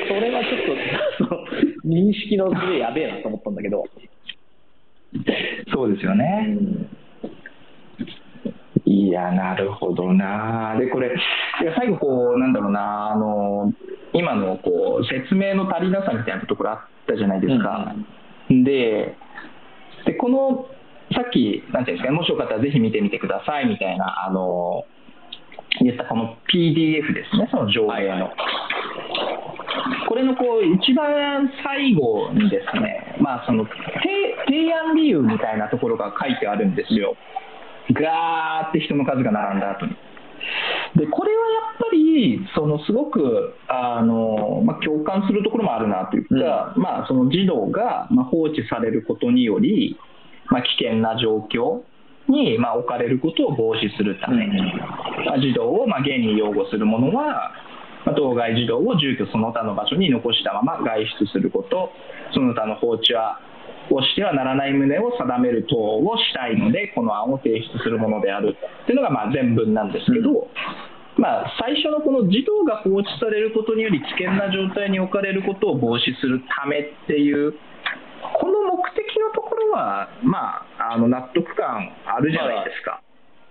[0.09, 1.47] それはちょっと、
[1.89, 3.85] 認識のずれやべえなと思ったんだけど。
[5.73, 6.47] そうですよね。
[6.49, 7.06] うん
[8.87, 10.77] いや、なるほどな。
[10.79, 13.73] で、これ、いや最後、こう、なんだろうな、あの、
[14.13, 17.95] 今のこう説明の足りなさみたいなところあったじゃないですか。
[18.49, 19.17] うん、で
[20.07, 20.67] で、この、
[21.13, 24.85] さっき、なんていうんですか、もしよかったらぜひ見てみてくださいみたいな、あの、
[25.81, 28.31] 言ったこの PDF ですね、その上映の。
[30.09, 37.17] これのこう一番最後にですね、まあ、その提案理由みたいなところが書いてあるんですよ。
[37.93, 39.97] ガーって人の数が並んだ後に。
[40.97, 49.99] でこれはやっぱりそのすごくあの、まあ、共感するところもあるなというか、うん、まあ、その児童が、ま放置されることにより、
[50.51, 51.83] まあ、危険な状況
[52.29, 54.61] に、ま置かれることを防止するために、
[55.27, 57.53] まあ、児童を、ま現に擁護するものは、
[58.07, 61.91] ま当該児童を住居その他の場所に残したまま外出すること
[62.33, 63.41] その他の放置は
[63.91, 70.49] をしてはならない旨を定める等をしたいので、この案を提出するものであるというのがまあ全文なんですけど、
[71.19, 77.53] まあ、最初のこの児童が放置されることにより危険な状態に置かれることを防止するためっていう、
[78.41, 83.01] この目的のところは、まあ、あの納得感あるじゃないですか。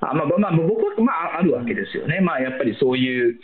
[0.01, 3.39] あまあまあ、僕は、まあ、あるわけですよね、まあ、やっぱりそういう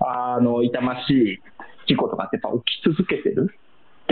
[0.00, 1.40] あの痛ましい
[1.88, 3.54] 事故とかってやっぱ起き続けてる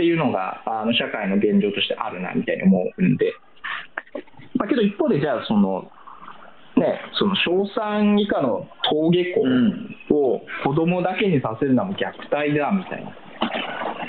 [0.01, 3.37] っていうのがあの社会の現状としてあるなみたいに思うんで、
[4.57, 5.91] まあ、けど一方でじゃあその
[6.73, 9.35] ね、その小3以下の登下
[10.09, 13.13] 校を子供だけにさせるのは虐待だみたいな。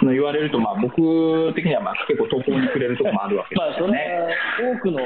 [0.03, 4.01] の言われると、まあ、僕的にはまあ結構途方に暮れるところもあるわけですよね。
[4.59, 4.99] まあ、多くの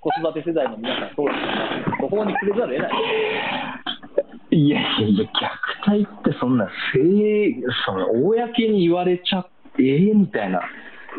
[0.00, 2.92] 子育て世代の皆さん、そうですね、途方に暮れざるを得ない。
[4.50, 5.24] いやいや、
[5.86, 6.68] 虐待ってそんな、
[7.86, 10.60] その公に言われちゃっええみたいな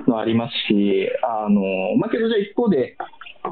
[0.08, 1.62] のありますし、あの
[1.98, 2.98] まあ、けどじゃあ一方で、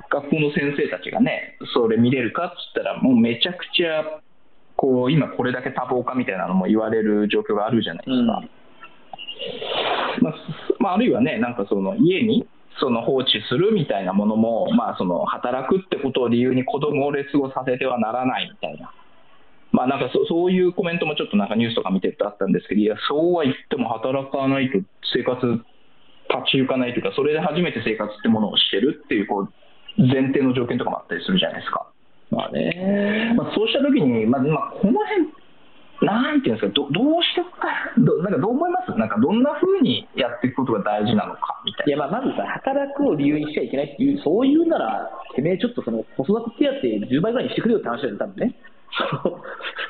[0.10, 4.04] 学校の先生たちがね、それ見れるかっつったら、もうめちゃくちゃ、
[4.78, 8.20] こう今これだけ多忙かみたいなのも言われる状況があるじゃないですか。
[8.20, 8.44] うん、ま
[10.30, 10.34] あ、
[10.80, 12.46] まあ、あるいはね、なんかその家に
[12.80, 18.92] その放置するみたいなものも、まあ、その働くってことを理由に子供を劣後させてはならないみたいな。
[19.76, 24.80] まあ、なんかそそういうコメントもちょっとなんかニュースとか見てるとあったんですけど、いや、そうは言っても働かないと
[25.14, 25.62] 生活立
[26.52, 29.54] ち行かないというか、それで初めて生活ってものをしてるっていうこう
[30.00, 31.92] 前提の条件とかもあったりするじゃないですか。
[32.32, 35.28] まあねまあ、そうしたときに、まあまあ、この辺
[36.02, 38.92] なんていうんですか、どどうしてかど、なんかどう思います？
[39.00, 41.90] なんかどんなふうにやっていくことが大事なのかみたいな。
[41.90, 48.56] いや、まあ、まずさ、働くを理由にしちゃいけないっていう、そういうなら、てめえちょっとその子育て手当10倍ぐらいにしてくれよって話だよね、多分ね。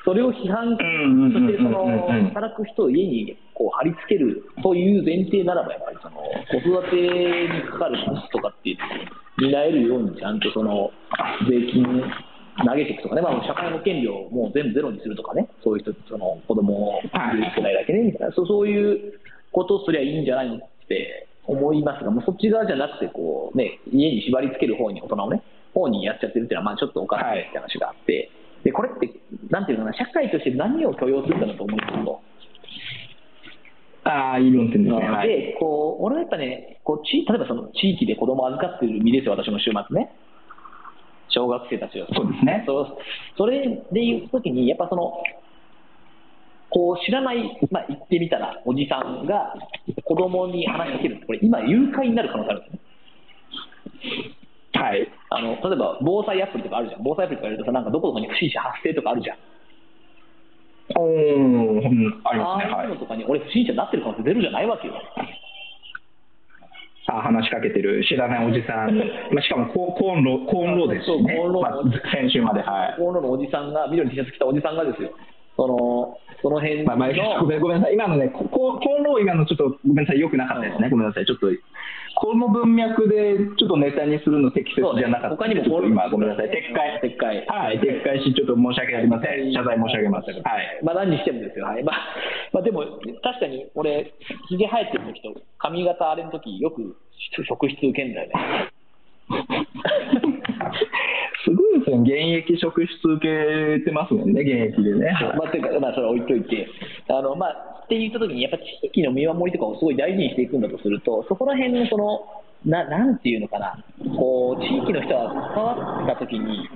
[0.04, 1.86] それを批判、してその
[2.34, 8.78] 働く人を家にこう貼り付けるという前提ならば、やっぱりその子育てにかかるコストとかっていう
[9.42, 10.92] のを担えるように、ちゃんとその
[11.50, 11.86] 税金
[12.66, 17.12] 投げていくとかね、まあ、社会保険料をもう全部ゼロにするとかね、そういう人、その子供をいる
[17.58, 19.20] 世代だけね、みたいな、そうそういう
[19.52, 28.14] ことをすりゃいいんじゃないのって思いますが、もうそっち側じゃなくてこう、ね、家に縛り付ける方に、大人をね、方にやっちゃってるっていうのは、まあ、ちょっとおかしいって話があって。
[28.14, 29.08] はいでこれって、
[29.52, 32.22] なんていうのかな、社会として何を許容するかだと思うんですと。
[34.10, 35.02] ああ、いい論点ですね。
[35.54, 40.10] で、こう、俺はやっぱね、こうち例えばその地域で子供を預かっている身ですよ、私も週末ね。
[41.30, 42.08] 小学生たちを。
[42.12, 42.64] そうですね。
[42.66, 42.98] そ
[43.38, 45.14] それでいうときに、やっぱその、
[46.70, 49.54] こう知らない、まあ、言ってみたら、おじさんが
[50.04, 52.80] 子供に話しかけるこれ、今、誘拐になる可能性あるんですね。
[54.74, 59.38] はい、あの例えば防災アプリとかあるじゃん、防災アプリとかやるとさ、なんかどこどこに不審者発生とかあるじゃん。
[60.96, 62.72] おー、うん、ありますね。
[62.72, 64.94] ああいうのとかに、俺、不審者になってる可能性ゼロじゃないわけよ。
[67.08, 68.98] あ話しかけてる知らないおじさん、
[69.32, 75.12] まあ、しかもコーンロコーンローですしね、まあ、先週まで、はい、コーンローのおじさんが、緑の T シャツ着たおじさんがですよ、
[75.56, 90.30] そのその辺まあまあ、ごめんごめんなさい、今のね、ココーンロー、今のちょっとごめんなさい、よくなかったですね、ごめんなさい、ちょっとこの文脈でちょっとネタにするの適切じゃなかった、ね、他にも今、ごめんなさい、撤回、撤回、はい、撤回し、ちょっと申し訳ありません、謝罪申し上げます。
[90.30, 90.46] はい。
[90.86, 91.84] まあ、何にしてもですよ、はい。
[91.84, 91.98] まあ
[92.54, 92.86] まあ、でも、
[93.26, 94.14] 確かに俺、
[94.48, 96.96] ひげ生えてる時と髪型あれの時よく
[97.50, 98.70] 職質受けんだよね。
[101.46, 105.14] すごいですよ、現役職質受けてますもんね、現役でね。
[105.38, 106.68] まあ、というか、まあ、それは置いといて、
[107.08, 112.26] あのまあ、って言ったときに、やっぱ地域の見守りとかをすごい大事にしていくんだとすると、そこら辺のその、
[112.66, 113.78] ななんていうのかな、
[114.18, 116.68] こう地域の人が関わったときに、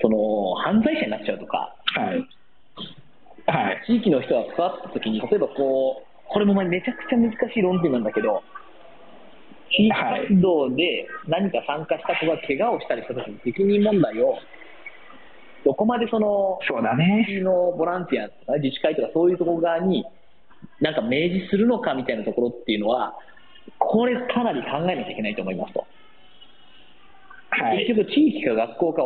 [0.00, 2.26] その犯罪者になっちゃうとか、はい。
[3.46, 8.42] はい、地域の人が関わったときに、例えばこう、これもめちゃくちゃ難しい論点なんだけど、
[9.76, 14.36] 地域活動で何か参加した子が怪我をしたりしたときに責任問題を
[15.64, 17.26] どこまでその、そうだね。
[17.42, 20.04] のボランティアとか自治会とかそういうところ側に、
[20.80, 23.16] なんか明示するのかみたいなところっていうのは、
[23.78, 25.86] これかなり考えなきゃいけないと思いますと。
[27.50, 29.02] はい、結局、地域か学校か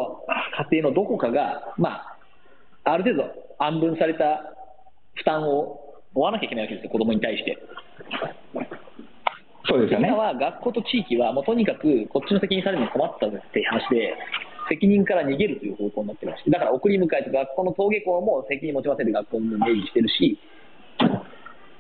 [0.70, 2.16] 家庭のどこかが、まあ、
[2.84, 3.24] ある程度
[3.58, 4.54] 安分された
[5.14, 5.80] 負担を
[6.14, 7.58] 負わなきゃいけないわけですよ、子供に対して。
[9.68, 10.08] そうですよね。
[10.08, 14.14] 今は学校と地域は、もうとにかくこっちの責任されるの困ったっていう話で、
[14.68, 20.38] 責任から逃げるという方向になってまして、だから送り迎えと学校の登下校も責任持ちませんで学校に明示してるし、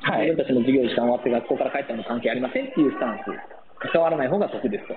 [0.02, 4.94] はい、自分たちの授業時間終わって学校から帰ったの関係ありませんっていうスタンス、関わらない方が得ですと。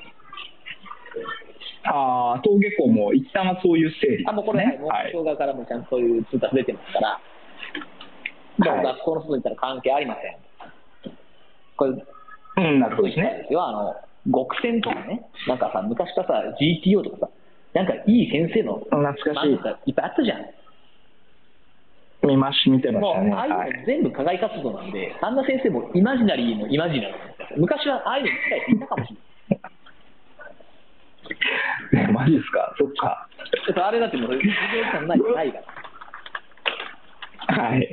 [1.89, 4.77] ああ、登下校も一旦はそういう整理、ね、あもうこれ、はい、
[5.13, 7.19] 学校側からもちゃんとそういう通達出てますから、
[8.73, 10.37] はい、学校の外にいたら関係ありません。
[11.75, 11.93] これ、
[12.59, 13.47] うん、なるほどですね。
[13.57, 13.95] あの
[14.31, 17.29] 極戦とかね、なんかさ、昔からさ、GTO とかさ、
[17.73, 20.45] なんかいい先生の懐かしいいっぱいあったじゃん。
[22.27, 23.31] 見まし、見てましたね。
[23.31, 27.17] ああいうの全部課外活動なんで、あんな先生もイマジナリーのイマジナリー
[27.57, 29.15] 昔はああいうのに近い人いたかもし
[29.49, 29.57] れ
[32.03, 32.11] ない。
[32.13, 33.27] マジですか、そっか。
[33.75, 35.78] あれだってもう、授業時間ないないから。
[37.49, 37.89] はい。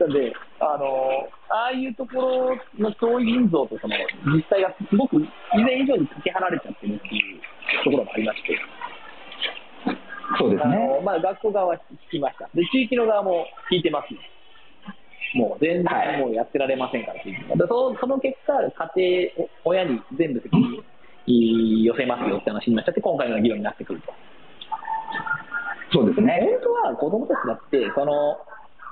[0.00, 3.94] なんで、あの、ああいうところの教員人像とその
[4.34, 5.28] 実際がすごく以
[5.62, 8.58] 前以上にかけ離れちゃってるっていうところもありまして。
[10.38, 11.00] そうですね。
[11.04, 12.48] まあ、学校側は聞きました。
[12.54, 14.20] で、地域の側も聞いてますね。
[15.34, 17.24] もう全然もうやってられませんから、はい、
[17.68, 18.54] そその結果、
[18.96, 24.12] 家庭、親に全部責任寄せますよって話になっちゃって、今回の議論になってくると。
[25.92, 26.40] そうですね。
[26.40, 28.38] 本当は子供たちだって、その、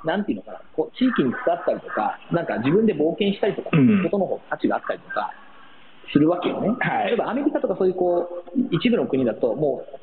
[0.04, 5.32] なんていうのかな、こう地域に使ったりとか、なんか自分で冒険したりとか、そういうことの方が価値があったりとか
[6.12, 6.68] するわけよね。
[6.78, 9.98] はい、例えばアメリカとかそういうこう一部の国だと、もう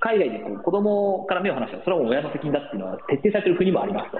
[0.00, 4.18] 海外でこう子供から目を離したら、それはもう親の責任だっていうのは徹底されている国もありますと。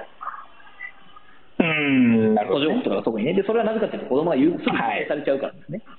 [1.59, 5.81] うんなるほど、ね、途上国とかが特にねで、それはなぜかというと、子供がすぐ誘拐されちゃうからですね。
[5.85, 5.97] はい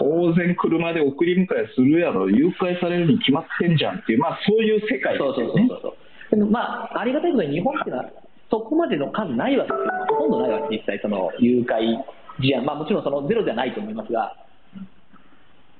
[0.00, 5.68] 当然車で送り迎えするやろ、誘拐されるに決まってんじゃんっていう、まあ、そういう世界ですよね。
[5.68, 8.10] そうそうそうでもまあ、ありがたいことに日本っていうのは、
[8.50, 11.98] そこまでの数ないわけですよ、ほとんどないわけ、実際、その誘拐
[12.40, 14.34] 事案、まあ、もちろんそのゼロではないと思いますが、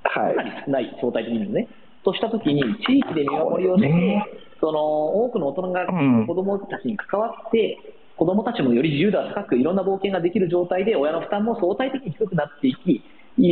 [0.02, 1.68] かなり少ない、相対的にもね。
[2.04, 4.24] としたときに、地域で見守りをして、
[4.60, 5.86] その多くの大人が
[6.26, 7.78] 子どもたちに関わって、
[8.16, 13.02] 子どもたちもより自由度が高く、いろんな冒険ができる状態で、親の負担も相対的に低くなっていき、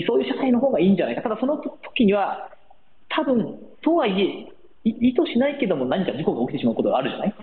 [0.07, 2.51] そういう社会の方がいいんじゃないか、ただその時には、
[3.09, 4.53] 多分とはいえ、
[4.91, 7.34] 意図しないけども、何か事故が起きてしまうことがあるじゃない？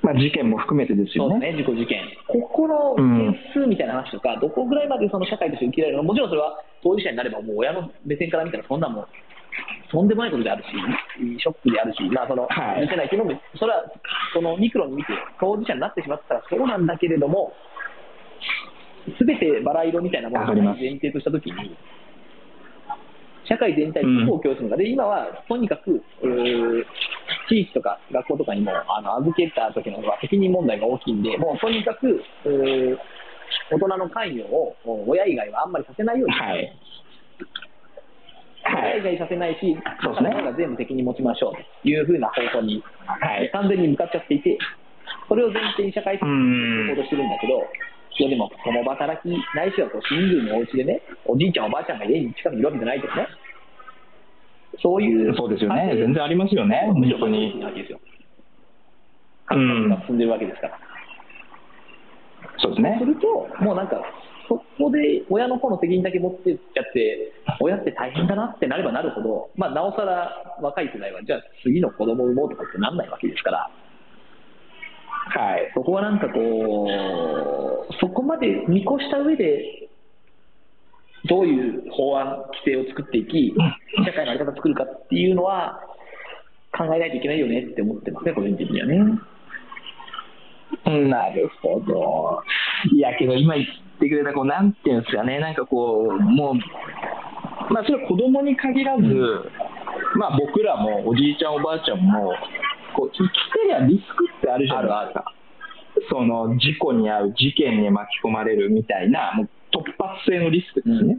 [0.00, 1.52] まあ、事件も含めてですよね。
[1.52, 2.00] ね、事故、事件。
[2.28, 6.04] ここの件数みたいな話とか、うん、どこぐらいまでその社会として受けられるの？
[6.04, 9.06] もちろんそれは当事者になれば、もう親の目線から見たら、そんなもん、
[9.90, 10.70] とんでもないことであるし、
[11.42, 13.84] ショックであるし、まあ、その、はい、見てないけども、それは、
[14.32, 17.52] そのミクロに見て、当事者になってしまったらそうなんだけれども、
[19.18, 21.76] すべてバラ色みたいなものを前提としたときに、
[23.48, 26.84] 社会全体にどう教するのか、で今はとにかく、えー、
[27.48, 32.96] 地域とか学校とかにもあの預けた時の方が責任問題が大きいんで、もうとにかく、えー、
[33.72, 34.76] 大人の関与を
[35.06, 36.72] 親以外はあんまりさせないように、はい、
[38.68, 44.58] 親以外させないし、そうですね、が全部責任持ちましょうというふうな方向に、はい、完全に向かっちゃっていて、
[45.28, 47.64] それを前提に社会的に行動してるんだけど、
[48.18, 53.26] いやでも共働きないしはこう親類のお家でね、おじいちゃんおばあちゃんが家に近くにいるわけじゃないけどね。
[54.82, 55.34] そういう。
[55.36, 55.94] そうですよね。
[55.94, 56.90] 全然ありますよね。
[56.94, 57.54] むしろに。
[59.50, 59.88] うん。
[59.88, 60.78] が進んでるわけですから。
[62.58, 62.98] そうですね。
[63.00, 64.02] すると、もうなんか、
[64.48, 73.70] そこで親の方の責任だけ持ってっちゃって、親って大変だなってなればなるほど、まあ、なおさら若い世代は、じゃあ次の子供を産もうとかってなんないわけですから。
[75.30, 79.88] はい、そこはなんかこう、そこまで見越した上で、
[81.28, 83.54] どういう法案、規制を作っていき、
[84.04, 85.80] 社会の在り方を作るかっていうのは、
[86.76, 88.98] 考えないといけないよねって思ってますね、個人的にはね。
[91.08, 92.42] なるほど。
[92.94, 93.66] いや、けど今言っ
[93.98, 99.04] てくれた、こう、なんていうんですかね、なんかこう、もう、まあ、それは子供に限らず、
[100.16, 102.32] まあ、僕らもおじいちゃん、おばあちゃんも、
[102.94, 105.34] こう生きてりゃリスクってあるじゃないですか。
[106.10, 111.18] その事故に遭う、事件に巻き込まれるみたいな、もう突発性のリスクですね。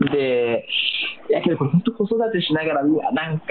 [0.00, 0.66] うん、で、
[1.30, 3.44] いやけど、本当子育てしながら、うわ、なんか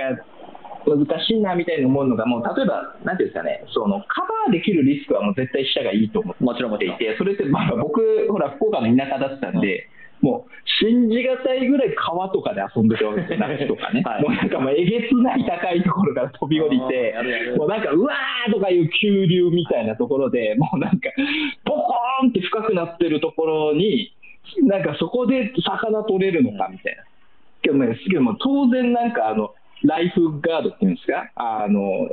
[0.86, 10.52] 難しいなみたいに思うのが、もう例えば、なんていうんですかね、そのカバーできるリスクはもう絶対したがいいと思っていて、それって、まあ、僕、ほら、福岡の田舎だったんで、うんもう
[10.86, 17.16] 信じがたいぐらい川とかで遊んでたわけですよ、夏とかね、 はい、もうなんかもうえげつない高いところから飛び降りて、
[17.58, 21.10] もうなんか、うわーとかいう急流みたいなところで、 もうなんか、
[21.66, 24.14] ポコーンって深くなってるところに、
[24.64, 27.04] なんかそこで魚取れるのかみたいな。
[27.62, 29.54] けどね、けども当然なんかあの、
[29.84, 32.10] ライフガードっていうんですか、あの、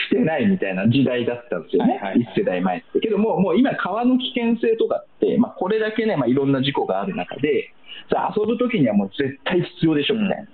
[0.00, 3.00] してないみたいな時代だったんですよね、はいはい、1世代前って。
[3.00, 7.72] けども、もう今、川の危険性とかって、まあ、これだけね、まあ、いろんな事故がある中で、
[8.10, 10.48] さあ遊ぶときにはもう絶対必要でしょみたいな。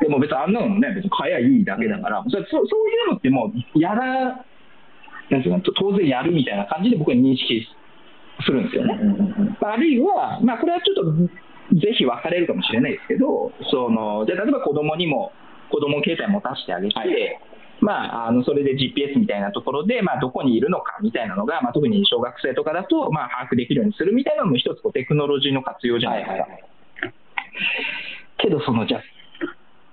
[0.00, 4.44] でも別にあんなのね、別に買えばいいだけだから、うん、そそうそういうのってもう、やら、
[5.30, 7.66] なんていうの、当然やるみたいな感じで僕は認識
[8.44, 8.98] するんですよね。
[9.00, 11.28] うんあるいは、まあ、これはちょっ
[11.70, 15.32] とぜひ分かれるかもしれないですけど、そのじゃ例えば子供にも、
[15.70, 17.40] 子供携帯持たせてあげて、はい、
[17.80, 26.32] まあ、あのそれで GPS みたいなところで、まあ、どこにいるのかみたいなのが、まあ、特に小学生とかだと、まあ、把握できるようにするみたいなのも一つこうテクノロジーの活用じゃないですか。
[26.32, 26.64] はいはいはい、
[28.38, 29.02] けど、そのじゃ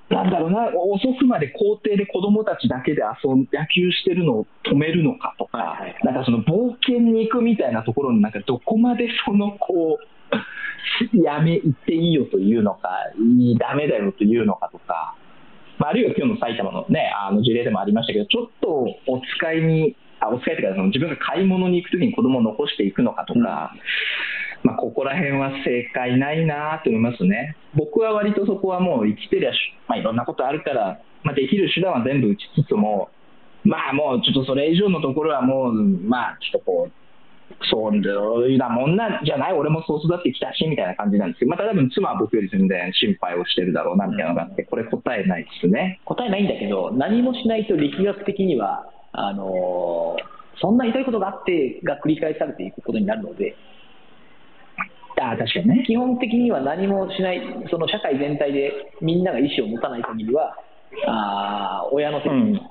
[0.09, 12.89] なんだろうな、遅くまで校庭で子供たちだけで遊ん野球してるのを止めるのかとか、はいはいはい、なんかその冒険に行くみたいなところの、なんかどこまでそのこう、 やめ、行っていいよというのか、
[13.57, 15.15] ダメだよというのかとか、
[15.79, 18.69] まあ、あるいは今日の埼玉の,、ね、あの事例でもありましたけど、ちょっと
[19.07, 23.43] お使いに、あお使いというかその自分が買い物に行くときに子供を残していくのかとか、うん、
[24.63, 27.57] まあ、ここら辺は正解ないなと思いますね。
[27.75, 29.51] 僕は割とそこはもう生きてりゃ、
[29.87, 33.09] まあ、いろんなことあるから、まあ、できる手段は全部打ちつつも、
[33.63, 37.02] まあもうちょっとそれ以上のところはもう、まあちょっとこう、
[37.69, 37.95] そう
[38.49, 45.99] いうなもんなんじゃない、俺もそう育ってきたしみたいな感じなんですけど、また多分妻は僕より全然心配をしてるだろうなみたいなのがあって、これ答えないですね。
[46.05, 53.55] 答えないんだけど、何もしないと力学的には、あのー、そんなひどいことがあってが繰り返されていくことになるので、
[55.21, 55.83] あ確かにね。
[55.85, 60.55] 基本的には何もしない、その社会全体でみんなが意思を持たない限りは、
[61.07, 62.61] あ親の責任、うん、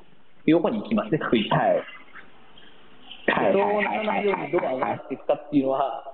[0.47, 1.51] 横に行きますね、確実に。
[1.51, 1.83] はい
[3.53, 6.05] そうならないようにどう上がっていくかっていうのは、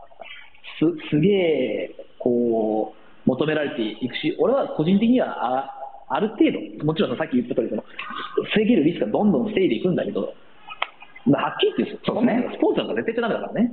[0.78, 2.94] すすげえこ
[3.26, 5.74] う求められていくし、俺は個人的にはあ
[6.08, 7.82] ある程度、もちろんさっき言った通りそり、
[8.54, 13.72] 防げるリスクがどんどん防いでいくんだけど、はっきり言ってそうね、スポーツなんか絶対ダメだからね。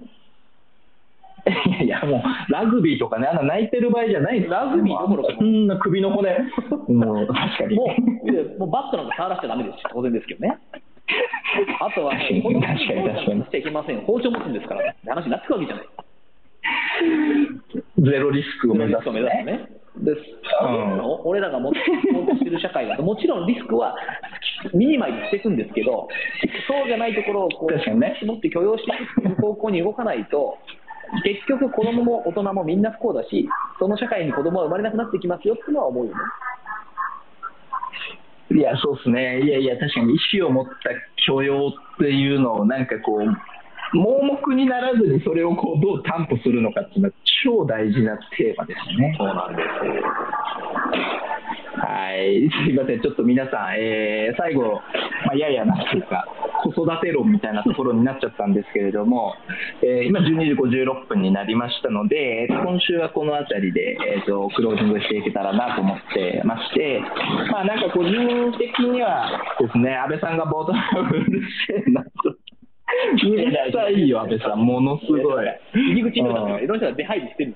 [1.45, 6.35] いやいや、もう、ラグビーとかね、あんな泣いてる場合じゃないラグビーどころか、こんな首の骨、
[6.89, 7.75] もう、確かに。
[7.75, 10.57] もう、もうバットなんか触らせちゃだめですし、当然ですけどね。
[11.79, 13.43] あとは、ね、確かに確かに。
[13.43, 14.01] しちゃいけません。
[14.01, 15.85] 包丁持つんですから、ね、話になってくわけじゃない。
[17.99, 23.95] ゼロリスクを目指す、ね、ねで、うん、俺らが持ってしてる社会だと、もちろんリスクは
[24.73, 26.07] ミニマイズしていくんですけど、
[26.67, 28.91] そうじゃないところをこう、ね、持って許容して
[29.21, 30.57] いく方向に動かないと、
[31.23, 33.47] 結局、子供も大人もみんな不幸だし、
[33.79, 36.19] その社会に子供は生まれなくなってきますよっていうのは思うよね。
[38.55, 39.41] いや、そうですね。
[39.41, 40.71] いやいや、確かに意思を持った
[41.27, 49.15] 許容っていうのを、なんかこう、盲目にならずにそれをこうどう担保するのかっていうのは超大事なテーマですね。
[49.17, 49.67] そうなんです
[51.77, 54.81] はい、すいません、ちょっと皆さん、えー、最後、
[55.25, 56.25] まあ、ややなんていうか、
[56.71, 59.35] 子育て論みたいなところになっちゃったんですけれども、
[59.83, 67.01] えー、今、12時56分になりましたので、今週はこの辺りで、えーと、クロージングしていけたらなと思ってまして、
[67.51, 72.09] まあ、なんか個人的にはですね、安倍さんが冒頭うるせえなと。
[73.23, 75.45] うるさいよ、安倍さん、ものすごい。
[75.73, 77.55] 入り口の中いろんな人が出入りしてる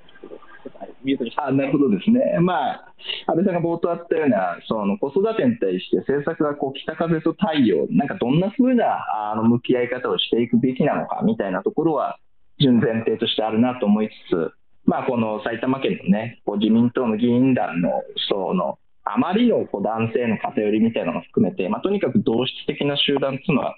[0.86, 1.06] んですけど。
[1.06, 2.94] ミュートにあなるほどですね、まあ、
[3.28, 12.18] 安倍さんが冒頭あったような、その子育てに対して政策がこう北風と太陽、なんかどんなふうなあの向き合い方をしていくべきなのかみたいなところは、
[12.60, 14.52] 純前提としてあるなと思いつつ、
[14.86, 18.80] まあ、この埼玉県のね、こう自民党の議員団のその
[19.12, 23.76] あまりのこう男性の偏りみたいなのも含めて、まあ、とにかく同質的な集団っていうのは、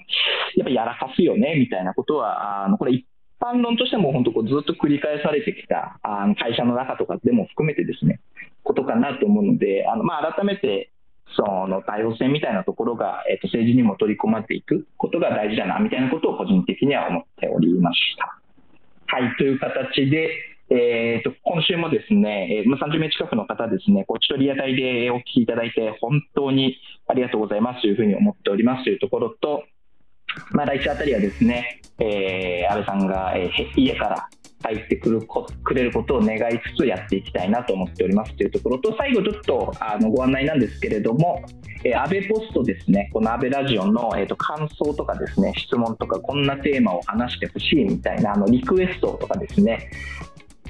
[0.55, 3.05] やっぱやらかすよねみたいなことは、あのこれ、一
[3.41, 8.21] 般論としても本当こうずっと繰り返されてきたあの会社の中とかでも含めてですね、
[8.63, 10.91] ことかなと思うので、あのまあ、改めて
[11.35, 18.37] その多様性みたいなところが、えー、と政治にも取り込まれていくことが大事だなみたいなことを個人的には思っておりました。
[19.07, 20.29] はい、という形で、
[20.69, 26.77] えーと、今週もですね、えー、30名近くの方ですね、こちとリアタイでお聞きいただいて、本当に
[27.07, 29.63] ありがとうございますというふうに思っておりますというところと、
[30.51, 34.27] まあ、来週あたりはですね、えー、安倍さんが、えー、家から
[34.63, 36.39] 入ってくるこくれることを願い
[36.75, 41.43] つつやっていきたいなと思っておりますというところと最後ちょっとあのご案内なんですけれども、
[41.83, 49.89] えー、安倍ポストですねこの安倍ラジオの、えーと、感想とかですね質問とかこんなテーマを話してほしいみたいなあのリクエストとかですね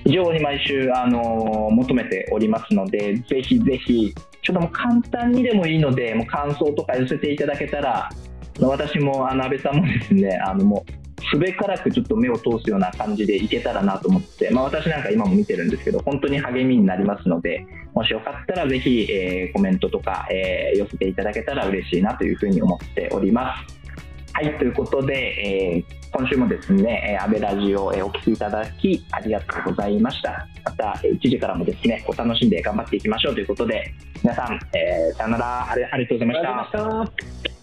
[0.04, 8.10] 非常に毎週、あの求めておりますのでぜひぜひちょっともう簡単にでもいいのでもう感想とか寄せていただけたら
[8.60, 23.82] 私もあの安倍さんもですねあのもうすべからくちょっと目を通すような感じでいけたらなと思って、まあ、私なんか今も見てるんですけど本当に励みになりますのでもしよかったらぜひ、えー、コメントとか、えー、寄せていただけたら嬉しいなというふうに思っております。
[24.34, 30.48] はいということで、えー、今週もですね、安倍ラジオをお聞きいただきありがとうございました。
[30.64, 33.94] また1時からもですね、お楽しんで頑張っていきましょうということで、
[34.24, 37.61] 皆さん、えー、さよならありがとうございました。